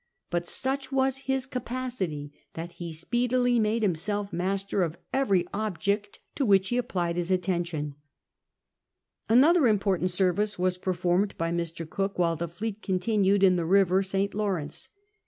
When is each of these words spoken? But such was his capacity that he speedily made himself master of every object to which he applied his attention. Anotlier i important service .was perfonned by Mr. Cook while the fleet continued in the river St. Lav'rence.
But 0.31 0.47
such 0.47 0.91
was 0.91 1.17
his 1.29 1.45
capacity 1.45 2.33
that 2.55 2.71
he 2.71 2.91
speedily 2.91 3.59
made 3.59 3.83
himself 3.83 4.33
master 4.33 4.81
of 4.81 4.97
every 5.13 5.45
object 5.53 6.17
to 6.33 6.43
which 6.43 6.69
he 6.69 6.77
applied 6.79 7.17
his 7.17 7.29
attention. 7.29 7.93
Anotlier 9.29 9.67
i 9.67 9.69
important 9.69 10.09
service 10.09 10.57
.was 10.57 10.79
perfonned 10.79 11.37
by 11.37 11.51
Mr. 11.51 11.87
Cook 11.87 12.17
while 12.17 12.35
the 12.35 12.47
fleet 12.47 12.81
continued 12.81 13.43
in 13.43 13.57
the 13.57 13.65
river 13.67 14.01
St. 14.01 14.33
Lav'rence. 14.33 14.89